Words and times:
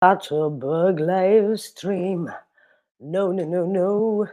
Chatterbug 0.00 1.00
live 1.00 1.56
stream. 1.56 2.32
No, 3.00 3.32
no, 3.32 3.44
no, 3.44 3.66
no. 3.66 4.26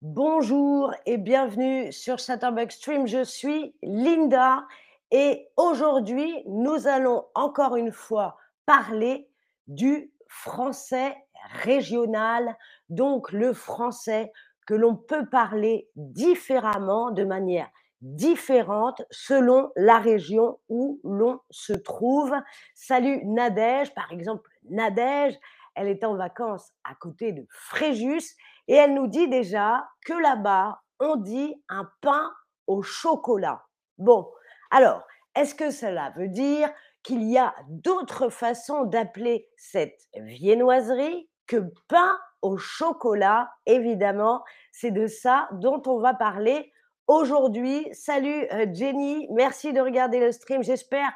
Bonjour 0.00 0.94
et 1.04 1.18
bienvenue 1.18 1.92
sur 1.92 2.18
Chatterbug 2.18 2.70
Stream. 2.70 3.06
Je 3.06 3.24
suis 3.24 3.74
Linda 3.82 4.64
et 5.10 5.48
aujourd'hui, 5.58 6.32
nous 6.46 6.86
allons 6.86 7.26
encore 7.34 7.76
une 7.76 7.92
fois 7.92 8.38
parler 8.64 9.28
du 9.66 10.10
français 10.28 11.14
régional, 11.62 12.56
donc 12.88 13.32
le 13.32 13.52
français 13.52 14.32
que 14.66 14.72
l'on 14.72 14.96
peut 14.96 15.26
parler 15.26 15.90
différemment, 15.94 17.10
de 17.10 17.24
manière 17.24 17.68
différente 18.00 19.02
selon 19.10 19.70
la 19.76 19.98
région 19.98 20.58
où 20.70 21.00
l'on 21.04 21.40
se 21.50 21.74
trouve. 21.74 22.34
Salut 22.74 23.26
Nadège, 23.26 23.92
par 23.92 24.10
exemple, 24.10 24.48
Nadège, 24.70 25.38
elle 25.74 25.88
est 25.88 26.04
en 26.04 26.16
vacances 26.16 26.72
à 26.84 26.94
côté 26.94 27.32
de 27.32 27.46
Fréjus 27.50 28.36
et 28.68 28.74
elle 28.74 28.94
nous 28.94 29.06
dit 29.06 29.28
déjà 29.28 29.86
que 30.04 30.14
là-bas, 30.14 30.80
on 31.00 31.16
dit 31.16 31.54
un 31.68 31.88
pain 32.00 32.32
au 32.66 32.82
chocolat. 32.82 33.62
Bon, 33.98 34.30
alors, 34.70 35.02
est-ce 35.36 35.54
que 35.54 35.70
cela 35.70 36.12
veut 36.16 36.28
dire 36.28 36.70
qu'il 37.02 37.22
y 37.24 37.38
a 37.38 37.54
d'autres 37.68 38.28
façons 38.28 38.84
d'appeler 38.84 39.48
cette 39.56 39.98
viennoiserie 40.14 41.28
que 41.46 41.64
pain 41.88 42.18
au 42.42 42.56
chocolat? 42.56 43.50
Évidemment, 43.66 44.42
c'est 44.72 44.90
de 44.90 45.06
ça 45.06 45.48
dont 45.52 45.82
on 45.86 45.98
va 45.98 46.14
parler 46.14 46.72
aujourd'hui. 47.06 47.86
Salut 47.92 48.46
euh, 48.52 48.66
Jenny, 48.72 49.28
merci 49.30 49.72
de 49.72 49.80
regarder 49.80 50.20
le 50.20 50.32
stream. 50.32 50.62
J'espère 50.62 51.12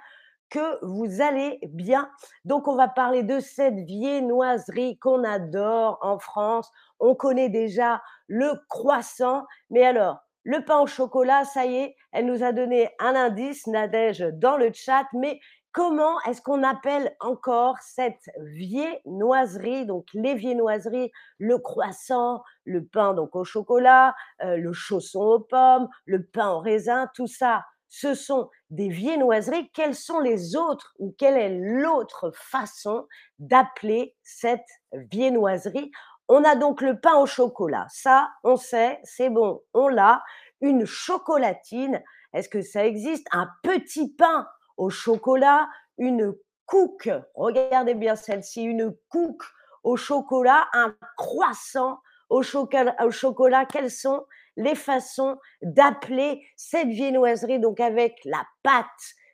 que 0.51 0.85
vous 0.85 1.21
allez 1.21 1.59
bien. 1.63 2.11
Donc, 2.45 2.69
on 2.69 2.77
va 2.77 2.89
parler 2.89 3.23
de 3.23 3.41
cette 3.41 3.79
viennoiserie 3.81 4.99
qu'on 4.99 5.25
adore 5.25 5.99
en 6.03 6.19
France. 6.19 6.71
On 7.01 7.15
connaît 7.15 7.49
déjà 7.49 8.03
le 8.27 8.53
croissant, 8.69 9.45
mais 9.71 9.85
alors, 9.85 10.21
le 10.45 10.65
pain 10.65 10.79
au 10.81 10.87
chocolat, 10.87 11.45
ça 11.45 11.67
y 11.67 11.77
est, 11.77 11.97
elle 12.13 12.27
nous 12.27 12.43
a 12.43 12.53
donné 12.53 12.91
un 12.99 13.15
indice, 13.15 13.67
Nadège, 13.67 14.25
dans 14.35 14.57
le 14.57 14.73
chat, 14.73 15.05
mais 15.13 15.41
comment 15.73 16.21
est-ce 16.23 16.41
qu'on 16.41 16.63
appelle 16.63 17.15
encore 17.21 17.77
cette 17.83 18.31
viennoiserie? 18.39 19.85
Donc, 19.85 20.07
les 20.15 20.35
viennoiseries, 20.35 21.13
le 21.39 21.59
croissant, 21.59 22.43
le 22.65 22.85
pain 22.85 23.13
donc 23.15 23.37
au 23.37 23.45
chocolat, 23.45 24.15
euh, 24.43 24.57
le 24.57 24.73
chausson 24.73 25.21
aux 25.21 25.41
pommes, 25.41 25.89
le 26.07 26.25
pain 26.25 26.51
au 26.51 26.61
raisin, 26.61 27.09
tout 27.15 27.27
ça, 27.27 27.65
ce 27.89 28.15
sont 28.15 28.49
des 28.71 28.89
viennoiseries. 28.89 29.71
Quelles 29.73 29.95
sont 29.95 30.21
les 30.21 30.57
autres 30.57 30.95
ou 30.99 31.15
quelle 31.19 31.37
est 31.37 31.59
l'autre 31.59 32.31
façon 32.35 33.07
d'appeler 33.39 34.17
cette 34.23 34.69
viennoiserie? 34.93 35.91
On 36.29 36.45
a 36.45 36.57
donc 36.57 36.83
le 36.83 37.01
pain 37.01 37.17
au 37.17 37.27
chocolat. 37.27 37.87
Ça, 37.89 38.29
on 38.45 38.57
sait, 38.57 39.01
c'est 39.05 39.31
bon, 39.31 39.63
on 39.73 39.89
l'a. 39.89 40.23
Une 40.61 40.85
chocolatine, 40.85 42.03
est-ce 42.35 42.49
que 42.49 42.63
ça 42.63 42.85
existe? 42.85 43.27
Un 43.33 43.49
petit 43.63 44.13
pain 44.15 44.47
au 44.77 44.91
chocolat, 44.91 45.69
une 45.97 46.35
couque, 46.67 47.11
regardez 47.35 47.95
bien 47.95 48.15
celle-ci, 48.15 48.63
une 48.63 48.95
couque 49.09 49.45
au 49.83 49.97
chocolat, 49.97 50.69
un 50.75 50.95
croissant 51.17 52.01
au 52.29 52.43
chocolat, 52.43 52.95
au 53.03 53.11
chocolat. 53.11 53.65
Quelles 53.65 53.91
sont 53.91 54.27
les 54.59 54.75
façons 54.75 55.39
d'appeler 55.63 56.45
cette 56.57 56.89
viennoiserie, 56.89 57.61
donc 57.61 57.81
avec 57.81 58.19
la 58.25 58.45
pâte. 58.63 58.87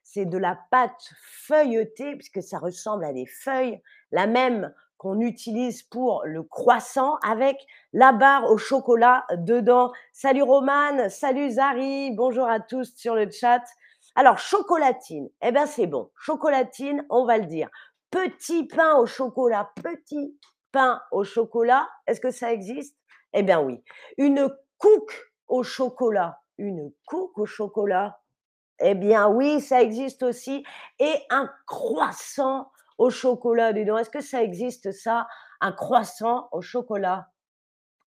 C'est 0.05 0.27
de 0.27 0.39
la 0.39 0.57
pâte 0.71 1.11
feuilletée, 1.47 2.15
puisque 2.15 2.43
ça 2.43 2.59
ressemble 2.59 3.05
à 3.05 3.13
des 3.13 3.27
feuilles, 3.27 3.81
la 4.13 4.27
même 4.27 4.73
qu'on 4.99 5.21
utilise 5.21 5.83
pour 5.83 6.23
le 6.25 6.43
croissant 6.43 7.17
avec 7.27 7.57
la 7.93 8.13
barre 8.13 8.51
au 8.51 8.59
chocolat 8.59 9.25
dedans. 9.33 9.93
Salut 10.13 10.43
Romane, 10.43 11.09
salut 11.09 11.51
Zari, 11.51 12.13
bonjour 12.13 12.47
à 12.47 12.61
tous 12.61 12.95
sur 12.95 13.15
le 13.15 13.29
chat. 13.31 13.63
Alors, 14.15 14.39
chocolatine, 14.39 15.29
eh 15.43 15.51
bien 15.51 15.67
c'est 15.67 15.87
bon. 15.87 16.11
Chocolatine, 16.17 17.05
on 17.11 17.25
va 17.25 17.39
le 17.39 17.47
dire. 17.47 17.69
Petit 18.11 18.67
pain 18.67 18.97
au 18.97 19.07
chocolat, 19.07 19.73
petit 19.83 20.39
pain 20.71 21.01
au 21.11 21.25
chocolat, 21.25 21.89
est-ce 22.07 22.21
que 22.21 22.31
ça 22.31 22.53
existe? 22.53 22.97
Eh 23.33 23.43
bien 23.43 23.61
oui. 23.61 23.83
Une 24.17 24.49
couque 24.79 25.33
au 25.49 25.63
chocolat. 25.63 26.41
Une 26.59 26.93
couque 27.07 27.39
au 27.39 27.47
chocolat? 27.47 28.21
Eh 28.81 28.95
bien 28.95 29.29
oui, 29.29 29.61
ça 29.61 29.83
existe 29.83 30.23
aussi. 30.23 30.65
Et 30.99 31.15
un 31.31 31.51
croissant 31.67 32.71
au 32.99 33.11
chocolat, 33.11 33.71
Est-ce 33.71 34.11
que 34.11 34.21
ça 34.21 34.43
existe 34.43 34.93
ça? 34.93 35.27
Un 35.61 35.73
croissant 35.73 36.49
au 36.53 36.61
chocolat? 36.61 37.29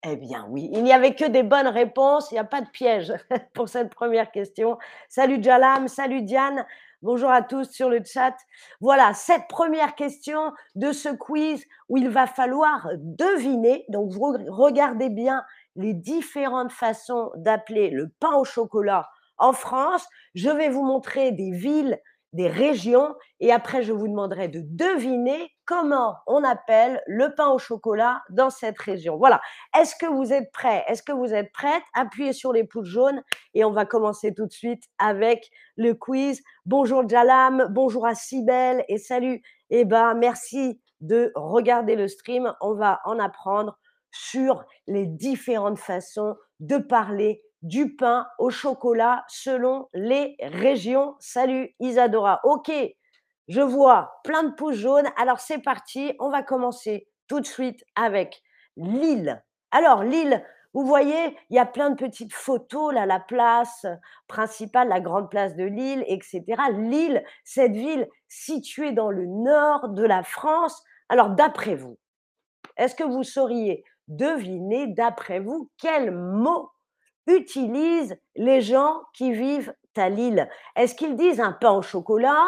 Eh 0.02 0.16
bien 0.16 0.46
oui, 0.48 0.70
il 0.72 0.82
n'y 0.82 0.94
avait 0.94 1.14
que 1.14 1.26
des 1.26 1.42
bonnes 1.42 1.68
réponses, 1.68 2.30
il 2.30 2.34
n'y 2.34 2.40
a 2.40 2.44
pas 2.44 2.62
de 2.62 2.70
piège 2.70 3.12
pour 3.54 3.68
cette 3.68 3.94
première 3.94 4.30
question. 4.30 4.78
Salut 5.10 5.42
Jalam, 5.42 5.88
salut 5.88 6.22
Diane, 6.22 6.64
bonjour 7.02 7.30
à 7.30 7.42
tous 7.42 7.70
sur 7.70 7.90
le 7.90 8.02
chat. 8.02 8.34
Voilà, 8.80 9.12
cette 9.12 9.46
première 9.46 9.94
question 9.96 10.52
de 10.74 10.92
ce 10.92 11.10
quiz 11.10 11.62
où 11.90 11.98
il 11.98 12.08
va 12.08 12.26
falloir 12.26 12.88
deviner, 12.96 13.84
donc 13.90 14.10
vous 14.10 14.38
regardez 14.48 15.10
bien 15.10 15.44
les 15.76 15.94
différentes 15.94 16.72
façons 16.72 17.30
d'appeler 17.36 17.90
le 17.90 18.08
pain 18.20 18.34
au 18.34 18.44
chocolat 18.44 19.08
en 19.38 19.52
France. 19.52 20.06
Je 20.34 20.50
vais 20.50 20.68
vous 20.68 20.84
montrer 20.84 21.32
des 21.32 21.50
villes, 21.50 21.98
des 22.32 22.48
régions, 22.48 23.14
et 23.40 23.52
après 23.52 23.82
je 23.82 23.92
vous 23.92 24.06
demanderai 24.06 24.48
de 24.48 24.62
deviner 24.64 25.50
comment 25.64 26.16
on 26.26 26.44
appelle 26.44 27.02
le 27.06 27.34
pain 27.34 27.48
au 27.48 27.58
chocolat 27.58 28.22
dans 28.30 28.50
cette 28.50 28.78
région. 28.78 29.16
Voilà. 29.16 29.40
Est-ce 29.76 29.96
que 29.96 30.06
vous 30.06 30.32
êtes 30.32 30.52
prêts? 30.52 30.84
Est-ce 30.86 31.02
que 31.02 31.12
vous 31.12 31.32
êtes 31.32 31.52
prêtes? 31.52 31.82
Appuyez 31.94 32.32
sur 32.32 32.52
les 32.52 32.64
pouces 32.64 32.88
jaunes 32.88 33.22
et 33.54 33.64
on 33.64 33.72
va 33.72 33.84
commencer 33.84 34.34
tout 34.34 34.46
de 34.46 34.52
suite 34.52 34.84
avec 34.98 35.50
le 35.76 35.94
quiz. 35.94 36.42
Bonjour 36.66 37.08
Jalam, 37.08 37.66
bonjour 37.70 38.06
à 38.06 38.14
Sibelle 38.14 38.84
et 38.88 38.98
salut. 38.98 39.42
Eh 39.70 39.84
ben, 39.84 40.14
merci 40.14 40.80
de 41.00 41.32
regarder 41.34 41.96
le 41.96 42.08
stream. 42.08 42.52
On 42.60 42.74
va 42.74 43.00
en 43.04 43.18
apprendre 43.18 43.78
sur 44.12 44.64
les 44.86 45.06
différentes 45.06 45.78
façons 45.78 46.36
de 46.60 46.78
parler 46.78 47.42
du 47.62 47.94
pain 47.94 48.26
au 48.38 48.50
chocolat 48.50 49.24
selon 49.28 49.88
les 49.92 50.36
régions. 50.40 51.16
Salut 51.20 51.74
Isadora. 51.80 52.40
Ok, 52.44 52.72
je 53.48 53.60
vois 53.60 54.20
plein 54.24 54.44
de 54.44 54.54
pouces 54.54 54.76
jaunes. 54.76 55.08
Alors 55.16 55.40
c'est 55.40 55.58
parti, 55.58 56.14
on 56.18 56.30
va 56.30 56.42
commencer 56.42 57.08
tout 57.28 57.40
de 57.40 57.46
suite 57.46 57.84
avec 57.96 58.42
Lille. 58.76 59.42
Alors 59.70 60.02
Lille, 60.02 60.42
vous 60.72 60.86
voyez, 60.86 61.36
il 61.50 61.56
y 61.56 61.58
a 61.58 61.66
plein 61.66 61.90
de 61.90 61.96
petites 61.96 62.32
photos 62.32 62.94
là, 62.94 63.04
la 63.04 63.18
place 63.18 63.86
principale, 64.28 64.88
la 64.88 65.00
grande 65.00 65.28
place 65.28 65.56
de 65.56 65.64
Lille, 65.64 66.04
etc. 66.06 66.44
Lille, 66.72 67.24
cette 67.44 67.72
ville 67.72 68.08
située 68.28 68.92
dans 68.92 69.10
le 69.10 69.26
nord 69.26 69.88
de 69.88 70.04
la 70.04 70.22
France. 70.22 70.80
Alors 71.08 71.30
d'après 71.30 71.74
vous, 71.74 71.98
est-ce 72.76 72.94
que 72.94 73.04
vous 73.04 73.24
sauriez 73.24 73.84
devinez, 74.10 74.88
d'après 74.88 75.40
vous, 75.40 75.70
quels 75.78 76.10
mots 76.10 76.70
utilisent 77.26 78.18
les 78.36 78.60
gens 78.60 79.00
qui 79.14 79.32
vivent 79.32 79.74
à 79.96 80.08
Lille? 80.08 80.48
Est-ce 80.76 80.94
qu'ils 80.94 81.16
disent 81.16 81.40
un 81.40 81.52
pain 81.52 81.72
au 81.72 81.82
chocolat? 81.82 82.44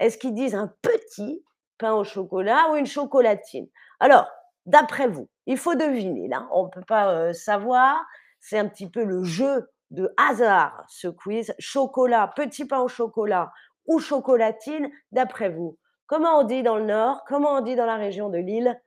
Est-ce 0.00 0.18
qu'ils 0.18 0.34
disent 0.34 0.54
un 0.54 0.72
petit 0.82 1.42
pain 1.78 1.94
au 1.94 2.04
chocolat 2.04 2.70
ou 2.70 2.76
une 2.76 2.86
chocolatine? 2.86 3.68
Alors, 4.00 4.28
d'après 4.66 5.08
vous, 5.08 5.28
il 5.46 5.56
faut 5.56 5.74
deviner, 5.74 6.28
là, 6.28 6.48
on 6.52 6.64
ne 6.64 6.70
peut 6.70 6.84
pas 6.86 7.12
euh, 7.12 7.32
savoir, 7.32 8.04
c'est 8.40 8.58
un 8.58 8.68
petit 8.68 8.90
peu 8.90 9.04
le 9.04 9.22
jeu 9.22 9.70
de 9.90 10.12
hasard, 10.16 10.84
ce 10.88 11.08
quiz. 11.08 11.54
Chocolat, 11.58 12.32
petit 12.34 12.64
pain 12.64 12.80
au 12.80 12.88
chocolat 12.88 13.52
ou 13.86 14.00
chocolatine, 14.00 14.90
d'après 15.12 15.50
vous, 15.50 15.78
comment 16.06 16.40
on 16.40 16.44
dit 16.44 16.62
dans 16.62 16.76
le 16.76 16.84
Nord 16.84 17.22
Comment 17.28 17.52
on 17.52 17.60
dit 17.60 17.76
dans 17.76 17.86
la 17.86 17.96
région 17.96 18.30
de 18.30 18.38
Lille? 18.38 18.80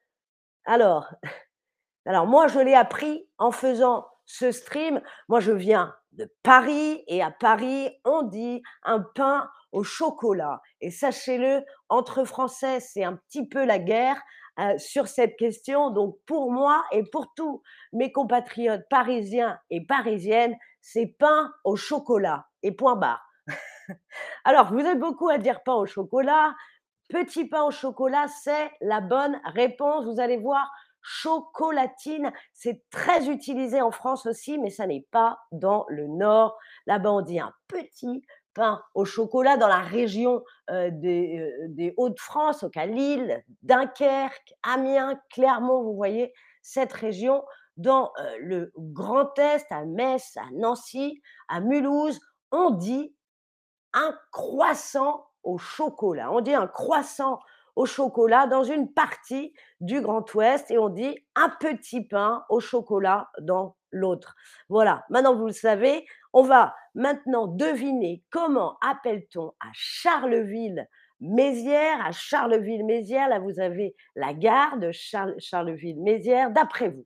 Alors, 0.65 1.09
alors 2.07 2.27
moi, 2.27 2.47
je 2.47 2.59
l'ai 2.59 2.73
appris 2.73 3.27
en 3.37 3.51
faisant 3.51 4.07
ce 4.25 4.51
stream. 4.51 5.01
Moi, 5.27 5.39
je 5.39 5.51
viens 5.51 5.93
de 6.13 6.31
Paris 6.43 7.03
et 7.07 7.21
à 7.21 7.31
Paris, 7.31 7.89
on 8.05 8.23
dit 8.23 8.61
un 8.83 8.99
pain 8.99 9.49
au 9.71 9.83
chocolat. 9.83 10.61
Et 10.81 10.89
sachez-le, 10.89 11.63
entre 11.89 12.23
Français, 12.23 12.79
c'est 12.79 13.03
un 13.03 13.15
petit 13.15 13.47
peu 13.47 13.65
la 13.65 13.79
guerre 13.79 14.19
euh, 14.59 14.77
sur 14.77 15.07
cette 15.07 15.37
question. 15.37 15.91
Donc 15.91 16.17
pour 16.25 16.51
moi 16.51 16.83
et 16.91 17.03
pour 17.03 17.33
tous 17.35 17.61
mes 17.93 18.11
compatriotes 18.11 18.87
parisiens 18.89 19.59
et 19.69 19.85
parisiennes, 19.85 20.55
c'est 20.81 21.15
pain 21.19 21.53
au 21.63 21.75
chocolat 21.75 22.47
et 22.63 22.71
point 22.71 22.95
barre. 22.95 23.23
Alors, 24.45 24.73
vous 24.73 24.79
êtes 24.79 24.99
beaucoup 24.99 25.29
à 25.29 25.37
dire 25.37 25.61
pain 25.63 25.75
au 25.75 25.85
chocolat. 25.85 26.55
Petit 27.09 27.45
pain 27.45 27.63
au 27.63 27.71
chocolat, 27.71 28.27
c'est 28.27 28.71
la 28.81 28.99
bonne 28.99 29.39
réponse. 29.45 30.05
Vous 30.05 30.19
allez 30.19 30.37
voir, 30.37 30.69
chocolatine. 31.07 32.33
C'est 32.53 32.83
très 32.91 33.29
utilisé 33.29 33.81
en 33.81 33.91
France 33.91 34.25
aussi, 34.25 34.57
mais 34.57 34.69
ça 34.69 34.85
n'est 34.85 35.07
pas 35.11 35.39
dans 35.53 35.85
le 35.87 36.07
Nord. 36.07 36.57
Là-bas, 36.85 37.11
on 37.11 37.21
dit 37.21 37.39
un 37.39 37.53
petit 37.67 38.25
pain 38.53 38.81
au 38.93 39.05
chocolat 39.05 39.55
dans 39.55 39.69
la 39.69 39.79
région 39.79 40.43
euh, 40.69 40.89
des, 40.91 41.39
euh, 41.39 41.67
des 41.69 41.93
Hauts-de-France, 41.95 42.65
à 42.75 42.85
Lille, 42.85 43.41
Dunkerque, 43.63 44.53
Amiens, 44.63 45.17
Clermont, 45.31 45.83
vous 45.83 45.95
voyez, 45.95 46.33
cette 46.61 46.91
région, 46.91 47.43
dans 47.77 48.11
euh, 48.19 48.37
le 48.39 48.73
Grand 48.75 49.37
Est, 49.39 49.71
à 49.71 49.85
Metz, 49.85 50.35
à 50.35 50.51
Nancy, 50.51 51.21
à 51.47 51.61
Mulhouse, 51.61 52.19
on 52.51 52.71
dit 52.71 53.15
un 53.93 54.13
croissant 54.31 55.25
au 55.43 55.57
chocolat. 55.57 56.31
On 56.33 56.41
dit 56.41 56.53
un 56.53 56.67
croissant 56.67 57.39
au 57.77 57.85
chocolat 57.85 58.47
dans 58.47 58.63
une 58.63 58.91
partie 58.91 59.53
du 59.79 60.01
Grand 60.01 60.33
Ouest 60.33 60.71
et 60.71 60.79
on 60.79 60.89
dit 60.89 61.23
un 61.35 61.49
petit 61.59 62.03
pain 62.03 62.43
au 62.49 62.59
chocolat 62.59 63.29
dans 63.39 63.77
l'autre. 63.91 64.35
Voilà, 64.67 65.05
maintenant 65.11 65.35
vous 65.35 65.45
le 65.45 65.53
savez, 65.53 66.07
on 66.33 66.41
va 66.41 66.73
maintenant 66.95 67.45
deviner 67.45 68.23
comment 68.31 68.79
appelle-t-on 68.81 69.53
à 69.59 69.67
Charleville-Mézières. 69.73 72.03
À 72.03 72.11
Charleville-Mézières, 72.11 73.29
là 73.29 73.37
vous 73.37 73.59
avez 73.59 73.95
la 74.15 74.33
gare 74.33 74.79
de 74.79 74.89
Charleville-Mézières. 74.91 76.49
D'après 76.49 76.89
vous, 76.89 77.05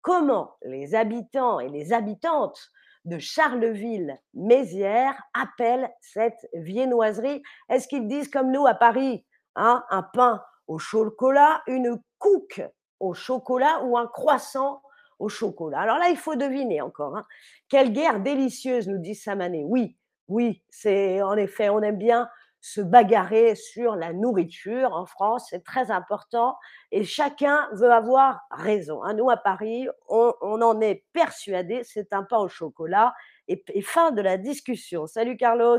comment 0.00 0.56
les 0.64 0.94
habitants 0.94 1.60
et 1.60 1.68
les 1.68 1.92
habitantes 1.92 2.70
de 3.04 3.18
Charleville-Mézières 3.18 5.22
appellent 5.34 5.90
cette 6.00 6.48
viennoiserie? 6.54 7.42
Est-ce 7.68 7.86
qu'ils 7.86 8.08
disent 8.08 8.30
comme 8.30 8.50
nous 8.50 8.66
à 8.66 8.72
Paris 8.72 9.26
Hein, 9.56 9.84
un 9.90 10.02
pain 10.02 10.42
au 10.66 10.78
chocolat, 10.78 11.62
une 11.66 12.00
couque 12.18 12.62
au 13.00 13.14
chocolat 13.14 13.82
ou 13.84 13.96
un 13.96 14.06
croissant 14.06 14.82
au 15.18 15.28
chocolat. 15.28 15.80
Alors 15.80 15.98
là, 15.98 16.08
il 16.10 16.16
faut 16.16 16.36
deviner 16.36 16.82
encore. 16.82 17.16
Hein. 17.16 17.26
Quelle 17.68 17.92
guerre 17.92 18.20
délicieuse, 18.20 18.86
nous 18.86 18.98
dit 18.98 19.14
Samané. 19.14 19.64
Oui, 19.64 19.96
oui, 20.28 20.62
c'est 20.68 21.22
en 21.22 21.36
effet, 21.36 21.70
on 21.70 21.80
aime 21.82 21.98
bien 21.98 22.28
se 22.60 22.80
bagarrer 22.80 23.54
sur 23.54 23.94
la 23.94 24.12
nourriture 24.12 24.92
en 24.92 25.06
France, 25.06 25.46
c'est 25.50 25.62
très 25.62 25.92
important 25.92 26.56
et 26.90 27.04
chacun 27.04 27.68
veut 27.72 27.92
avoir 27.92 28.40
raison. 28.50 29.04
Hein. 29.04 29.14
Nous, 29.14 29.30
à 29.30 29.36
Paris, 29.36 29.86
on, 30.08 30.32
en 30.42 30.80
est 30.80 31.04
persuadé, 31.12 31.82
c'est 31.84 32.12
un 32.12 32.24
pain 32.24 32.38
au 32.38 32.48
chocolat 32.48 33.14
et 33.46 33.82
fin 33.82 34.10
de 34.10 34.20
la 34.20 34.36
discussion. 34.36 35.06
Salut 35.06 35.36
Carlos. 35.36 35.78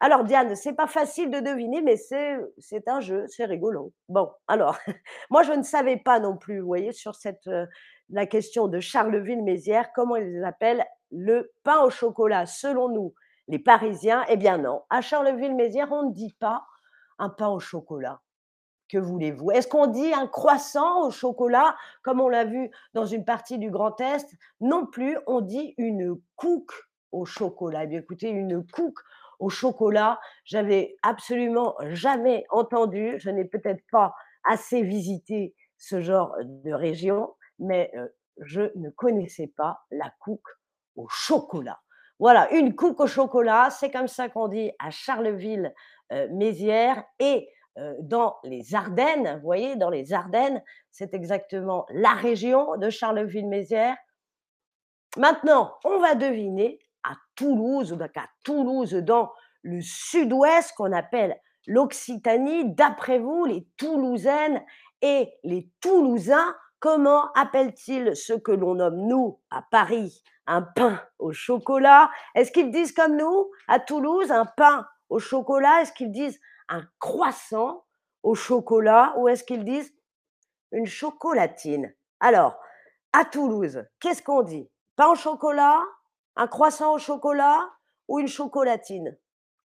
Alors 0.00 0.22
Diane, 0.22 0.54
c'est 0.54 0.74
pas 0.74 0.86
facile 0.86 1.30
de 1.30 1.40
deviner, 1.40 1.82
mais 1.82 1.96
c'est 1.96 2.88
un 2.88 3.00
jeu, 3.00 3.24
c'est 3.26 3.44
rigolo. 3.44 3.92
Bon, 4.08 4.30
alors, 4.46 4.78
moi 5.30 5.42
je 5.42 5.52
ne 5.52 5.64
savais 5.64 5.96
pas 5.96 6.20
non 6.20 6.36
plus, 6.36 6.60
vous 6.60 6.66
voyez, 6.66 6.92
sur 6.92 7.16
cette, 7.16 7.48
euh, 7.48 7.66
la 8.10 8.26
question 8.26 8.68
de 8.68 8.78
Charleville-Mézières, 8.78 9.90
comment 9.94 10.14
ils 10.14 10.44
appellent 10.44 10.84
le 11.10 11.50
pain 11.64 11.80
au 11.80 11.90
chocolat, 11.90 12.46
selon 12.46 12.88
nous, 12.88 13.14
les 13.48 13.58
Parisiens? 13.58 14.24
Eh 14.28 14.36
bien 14.36 14.58
non, 14.58 14.82
à 14.88 15.00
Charleville-Mézières, 15.00 15.90
on 15.90 16.04
ne 16.04 16.12
dit 16.12 16.34
pas 16.38 16.64
un 17.18 17.28
pain 17.28 17.48
au 17.48 17.58
chocolat. 17.58 18.20
Que 18.88 18.98
voulez-vous? 18.98 19.50
Est-ce 19.50 19.68
qu'on 19.68 19.88
dit 19.88 20.14
un 20.14 20.28
croissant 20.28 21.06
au 21.06 21.10
chocolat, 21.10 21.76
comme 22.02 22.20
on 22.20 22.28
l'a 22.28 22.44
vu 22.44 22.70
dans 22.94 23.04
une 23.04 23.24
partie 23.24 23.58
du 23.58 23.70
Grand 23.70 24.00
Est? 24.00 24.30
Non 24.60 24.86
plus, 24.86 25.18
on 25.26 25.40
dit 25.40 25.74
une 25.76 26.18
couque 26.36 26.72
au 27.12 27.24
chocolat. 27.26 27.84
Eh 27.84 27.86
bien 27.88 27.98
écoutez, 27.98 28.30
une 28.30 28.64
couque 28.66 29.00
au 29.38 29.48
chocolat. 29.48 30.20
J'avais 30.44 30.96
absolument 31.02 31.74
jamais 31.90 32.44
entendu, 32.50 33.14
je 33.18 33.30
n'ai 33.30 33.44
peut-être 33.44 33.82
pas 33.90 34.14
assez 34.44 34.82
visité 34.82 35.54
ce 35.76 36.00
genre 36.00 36.34
de 36.42 36.72
région, 36.72 37.34
mais 37.58 37.92
je 38.40 38.70
ne 38.76 38.90
connaissais 38.90 39.52
pas 39.56 39.80
la 39.90 40.12
couque 40.20 40.48
au 40.96 41.08
chocolat. 41.08 41.80
Voilà, 42.18 42.52
une 42.52 42.74
couque 42.74 43.00
au 43.00 43.06
chocolat, 43.06 43.70
c'est 43.70 43.90
comme 43.90 44.08
ça 44.08 44.28
qu'on 44.28 44.48
dit 44.48 44.72
à 44.80 44.90
Charleville-Mézières 44.90 47.04
et 47.20 47.48
dans 48.00 48.38
les 48.42 48.74
Ardennes, 48.74 49.36
vous 49.36 49.44
voyez, 49.44 49.76
dans 49.76 49.90
les 49.90 50.12
Ardennes, 50.12 50.60
c'est 50.90 51.14
exactement 51.14 51.86
la 51.90 52.10
région 52.10 52.76
de 52.76 52.90
Charleville-Mézières. 52.90 53.96
Maintenant, 55.16 55.76
on 55.84 56.00
va 56.00 56.16
deviner 56.16 56.80
Toulouse, 57.38 57.92
donc 57.92 58.16
à 58.16 58.26
Toulouse, 58.42 58.94
dans 58.94 59.30
le 59.62 59.80
sud-ouest 59.80 60.74
qu'on 60.76 60.92
appelle 60.92 61.40
l'Occitanie. 61.68 62.74
D'après 62.74 63.20
vous, 63.20 63.44
les 63.44 63.64
Toulousaines 63.76 64.60
et 65.02 65.32
les 65.44 65.70
Toulousains, 65.80 66.56
comment 66.80 67.30
appellent-ils 67.34 68.16
ce 68.16 68.32
que 68.32 68.50
l'on 68.50 68.74
nomme, 68.74 69.06
nous, 69.06 69.38
à 69.52 69.62
Paris, 69.70 70.24
un 70.48 70.62
pain 70.62 71.00
au 71.20 71.30
chocolat? 71.30 72.10
Est-ce 72.34 72.50
qu'ils 72.50 72.72
disent 72.72 72.92
comme 72.92 73.16
nous, 73.16 73.52
à 73.68 73.78
Toulouse, 73.78 74.32
un 74.32 74.46
pain 74.46 74.84
au 75.08 75.20
chocolat? 75.20 75.82
Est-ce 75.82 75.92
qu'ils 75.92 76.10
disent 76.10 76.40
un 76.68 76.82
croissant 76.98 77.84
au 78.24 78.34
chocolat? 78.34 79.14
Ou 79.16 79.28
est-ce 79.28 79.44
qu'ils 79.44 79.64
disent 79.64 79.94
une 80.72 80.86
chocolatine? 80.86 81.94
Alors, 82.18 82.58
à 83.12 83.24
Toulouse, 83.24 83.84
qu'est-ce 84.00 84.24
qu'on 84.24 84.42
dit? 84.42 84.68
Pain 84.96 85.10
au 85.10 85.14
chocolat 85.14 85.80
un 86.38 86.46
croissant 86.46 86.94
au 86.94 86.98
chocolat 86.98 87.68
ou 88.08 88.18
une 88.18 88.28
chocolatine? 88.28 89.18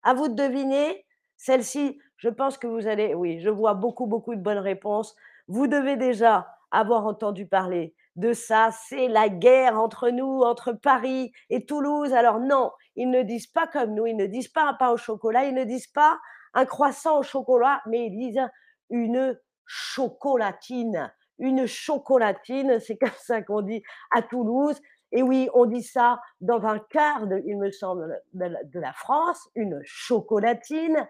À 0.02 0.14
vous 0.14 0.28
de 0.28 0.34
deviner. 0.34 1.04
Celle-ci, 1.36 2.00
je 2.16 2.28
pense 2.28 2.56
que 2.56 2.66
vous 2.66 2.86
allez, 2.86 3.14
oui, 3.14 3.40
je 3.40 3.50
vois 3.50 3.74
beaucoup, 3.74 4.06
beaucoup 4.06 4.34
de 4.34 4.40
bonnes 4.40 4.58
réponses. 4.58 5.14
Vous 5.48 5.66
devez 5.66 5.96
déjà 5.96 6.48
avoir 6.70 7.06
entendu 7.06 7.46
parler 7.46 7.94
de 8.16 8.32
ça. 8.32 8.70
C'est 8.70 9.08
la 9.08 9.28
guerre 9.28 9.78
entre 9.80 10.10
nous, 10.10 10.42
entre 10.42 10.72
Paris 10.72 11.32
et 11.48 11.66
Toulouse. 11.66 12.12
Alors 12.12 12.40
non, 12.40 12.70
ils 12.96 13.10
ne 13.10 13.22
disent 13.22 13.46
pas 13.46 13.66
comme 13.66 13.94
nous, 13.94 14.06
ils 14.06 14.16
ne 14.16 14.26
disent 14.26 14.48
pas 14.48 14.64
un 14.64 14.74
pain 14.74 14.90
au 14.90 14.96
chocolat, 14.96 15.44
ils 15.44 15.54
ne 15.54 15.64
disent 15.64 15.88
pas 15.88 16.18
un 16.54 16.66
croissant 16.66 17.18
au 17.18 17.22
chocolat, 17.22 17.80
mais 17.86 18.06
ils 18.06 18.16
disent 18.16 18.48
une 18.90 19.38
chocolatine. 19.66 21.12
Une 21.38 21.66
chocolatine, 21.66 22.80
c'est 22.80 22.98
comme 22.98 23.10
ça 23.18 23.40
qu'on 23.40 23.62
dit 23.62 23.82
à 24.10 24.20
Toulouse. 24.20 24.80
Et 25.12 25.22
oui, 25.22 25.48
on 25.54 25.66
dit 25.66 25.82
ça 25.82 26.20
dans 26.40 26.64
un 26.66 26.78
quart, 26.78 27.26
de, 27.26 27.42
il 27.46 27.58
me 27.58 27.70
semble, 27.70 28.20
de 28.32 28.80
la 28.80 28.92
France, 28.92 29.48
une 29.54 29.80
chocolatine. 29.84 31.06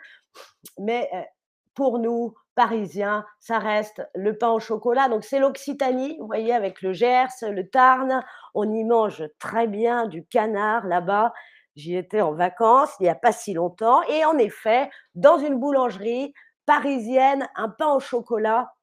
Mais 0.79 1.09
euh, 1.15 1.23
pour 1.75 1.99
nous, 1.99 2.35
Parisiens, 2.55 3.25
ça 3.39 3.59
reste 3.59 4.03
le 4.15 4.37
pain 4.37 4.51
au 4.51 4.61
chocolat. 4.61 5.09
Donc 5.09 5.25
c'est 5.25 5.39
l'Occitanie, 5.39 6.19
vous 6.19 6.27
voyez, 6.27 6.53
avec 6.53 6.83
le 6.83 6.93
Gers, 6.93 7.29
le 7.43 7.69
Tarn. 7.69 8.23
On 8.55 8.71
y 8.71 8.85
mange 8.85 9.25
très 9.39 9.67
bien 9.67 10.07
du 10.07 10.27
canard 10.27 10.87
là-bas. 10.87 11.33
J'y 11.77 11.97
étais 11.97 12.21
en 12.21 12.35
vacances 12.35 12.95
il 13.01 13.05
n'y 13.05 13.09
a 13.09 13.15
pas 13.15 13.33
si 13.33 13.55
longtemps. 13.55 14.03
Et 14.11 14.25
en 14.25 14.37
effet, 14.37 14.91
dans 15.15 15.39
une 15.39 15.59
boulangerie 15.59 16.35
parisienne, 16.67 17.49
un 17.57 17.69
pain 17.69 17.95
au 17.95 18.01
chocolat, 18.01 18.75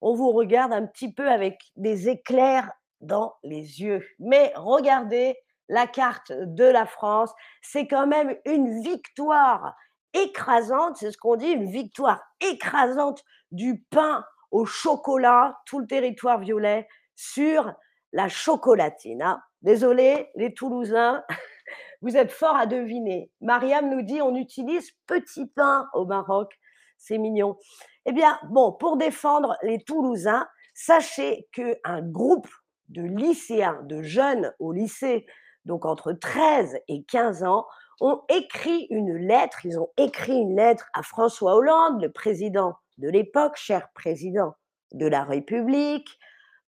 on 0.00 0.14
vous 0.14 0.32
regarde 0.32 0.72
un 0.72 0.86
petit 0.86 1.12
peu 1.12 1.30
avec 1.30 1.60
des 1.76 2.08
éclairs 2.08 2.70
dans 3.04 3.34
les 3.42 3.80
yeux. 3.80 4.04
Mais 4.18 4.52
regardez 4.56 5.36
la 5.68 5.86
carte 5.86 6.32
de 6.32 6.64
la 6.64 6.86
France, 6.86 7.30
c'est 7.62 7.86
quand 7.86 8.06
même 8.06 8.36
une 8.44 8.82
victoire 8.82 9.74
écrasante, 10.12 10.96
c'est 10.96 11.10
ce 11.10 11.18
qu'on 11.18 11.36
dit, 11.36 11.48
une 11.48 11.70
victoire 11.70 12.20
écrasante 12.40 13.22
du 13.50 13.82
pain 13.90 14.24
au 14.50 14.66
chocolat, 14.66 15.58
tout 15.66 15.80
le 15.80 15.86
territoire 15.86 16.38
violet, 16.38 16.86
sur 17.16 17.72
la 18.12 18.28
chocolatine. 18.28 19.36
Désolé, 19.62 20.30
les 20.36 20.54
Toulousains, 20.54 21.24
vous 22.02 22.16
êtes 22.16 22.30
forts 22.30 22.56
à 22.56 22.66
deviner. 22.66 23.30
Mariam 23.40 23.88
nous 23.90 24.02
dit 24.02 24.22
on 24.22 24.36
utilise 24.36 24.92
petit 25.06 25.46
pain 25.46 25.88
au 25.94 26.04
Maroc. 26.04 26.52
C'est 26.98 27.18
mignon. 27.18 27.58
Eh 28.06 28.12
bien, 28.12 28.38
bon, 28.50 28.72
pour 28.72 28.96
défendre 28.96 29.56
les 29.62 29.82
Toulousains, 29.82 30.46
sachez 30.74 31.48
qu'un 31.52 32.02
groupe 32.02 32.48
de 32.88 33.02
lycéens, 33.02 33.80
de 33.84 34.02
jeunes 34.02 34.52
au 34.58 34.72
lycée, 34.72 35.26
donc 35.64 35.84
entre 35.84 36.12
13 36.12 36.78
et 36.88 37.04
15 37.04 37.44
ans, 37.44 37.66
ont 38.00 38.22
écrit 38.28 38.86
une 38.90 39.16
lettre, 39.16 39.64
ils 39.64 39.78
ont 39.78 39.90
écrit 39.96 40.36
une 40.36 40.56
lettre 40.56 40.86
à 40.94 41.02
François 41.02 41.54
Hollande, 41.54 42.02
le 42.02 42.10
président 42.10 42.76
de 42.98 43.08
l'époque, 43.08 43.56
cher 43.56 43.88
président 43.94 44.54
de 44.92 45.06
la 45.06 45.24
République. 45.24 46.18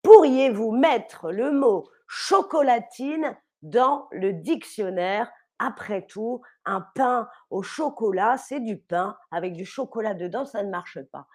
Pourriez-vous 0.03 0.73
mettre 0.73 1.31
le 1.31 1.53
mot 1.53 1.89
chocolatine 2.07 3.37
dans 3.63 4.09
le 4.11 4.33
dictionnaire? 4.33 5.31
Après 5.59 6.05
tout, 6.07 6.43
un 6.65 6.85
pain 6.97 7.29
au 7.51 7.63
chocolat, 7.63 8.37
c'est 8.37 8.59
du 8.59 8.77
pain 8.77 9.17
avec 9.31 9.53
du 9.53 9.65
chocolat 9.65 10.13
dedans, 10.13 10.45
ça 10.45 10.65
ne 10.65 10.71
marche 10.71 11.01
pas. 11.13 11.29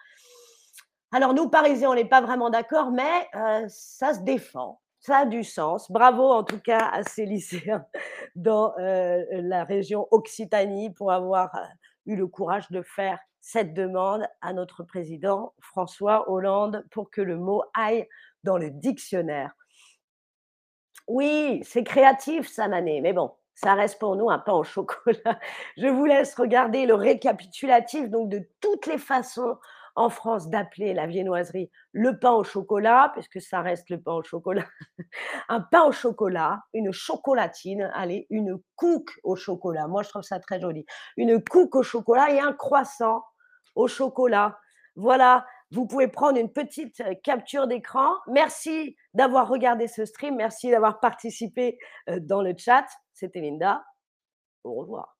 Alors 1.10 1.32
nous, 1.32 1.48
Parisiens, 1.48 1.90
on 1.90 1.94
n'est 1.94 2.04
pas 2.04 2.20
vraiment 2.20 2.50
d'accord, 2.50 2.90
mais 2.90 3.28
euh, 3.34 3.64
ça 3.68 4.12
se 4.12 4.20
défend. 4.20 4.80
Ça 5.00 5.18
a 5.18 5.26
du 5.26 5.42
sens. 5.42 5.90
Bravo 5.90 6.22
en 6.22 6.44
tout 6.44 6.60
cas 6.60 6.90
à 6.92 7.02
ces 7.02 7.24
lycéens 7.24 7.86
dans 8.34 8.74
euh, 8.78 9.24
la 9.30 9.64
région 9.64 10.06
Occitanie 10.10 10.90
pour 10.90 11.12
avoir 11.12 11.54
euh, 11.54 11.60
eu 12.06 12.16
le 12.16 12.26
courage 12.26 12.68
de 12.70 12.82
faire 12.82 13.18
cette 13.40 13.72
demande 13.72 14.26
à 14.42 14.52
notre 14.52 14.82
président 14.82 15.54
François 15.60 16.30
Hollande 16.30 16.84
pour 16.90 17.10
que 17.10 17.22
le 17.22 17.38
mot 17.38 17.62
aille 17.74 18.06
dans 18.44 18.58
le 18.58 18.70
dictionnaire. 18.70 19.52
Oui, 21.06 21.62
c'est 21.64 21.84
créatif, 21.84 22.48
Samané, 22.48 23.00
mais 23.00 23.14
bon, 23.14 23.32
ça 23.54 23.72
reste 23.74 23.98
pour 23.98 24.14
nous 24.16 24.28
un 24.28 24.38
pain 24.38 24.52
au 24.52 24.64
chocolat. 24.64 25.38
Je 25.78 25.86
vous 25.86 26.04
laisse 26.04 26.34
regarder 26.34 26.84
le 26.84 26.94
récapitulatif 26.94 28.10
donc 28.10 28.28
de 28.28 28.46
toutes 28.60 28.86
les 28.86 28.98
façons 28.98 29.56
en 29.98 30.10
France 30.10 30.48
d'appeler 30.48 30.94
la 30.94 31.06
viennoiserie 31.06 31.70
le 31.92 32.18
pain 32.18 32.30
au 32.30 32.44
chocolat, 32.44 33.10
puisque 33.14 33.40
ça 33.40 33.62
reste 33.62 33.90
le 33.90 34.00
pain 34.00 34.12
au 34.12 34.22
chocolat. 34.22 34.64
Un 35.48 35.60
pain 35.60 35.82
au 35.82 35.92
chocolat, 35.92 36.60
une 36.72 36.92
chocolatine, 36.92 37.90
allez, 37.94 38.26
une 38.30 38.58
cook 38.76 39.10
au 39.24 39.34
chocolat. 39.34 39.88
Moi, 39.88 40.04
je 40.04 40.10
trouve 40.10 40.22
ça 40.22 40.38
très 40.38 40.60
joli. 40.60 40.86
Une 41.16 41.42
cook 41.42 41.74
au 41.74 41.82
chocolat 41.82 42.30
et 42.30 42.38
un 42.38 42.52
croissant 42.52 43.24
au 43.74 43.88
chocolat. 43.88 44.56
Voilà, 44.94 45.44
vous 45.72 45.86
pouvez 45.86 46.08
prendre 46.08 46.38
une 46.38 46.52
petite 46.52 47.00
euh, 47.00 47.14
capture 47.22 47.66
d'écran. 47.66 48.08
Merci 48.28 48.96
d'avoir 49.14 49.48
regardé 49.48 49.88
ce 49.88 50.04
stream. 50.04 50.36
Merci 50.36 50.70
d'avoir 50.70 51.00
participé 51.00 51.78
euh, 52.08 52.20
dans 52.20 52.42
le 52.42 52.54
chat. 52.56 52.86
C'était 53.14 53.40
Linda. 53.40 53.84
Au 54.62 54.74
revoir. 54.74 55.17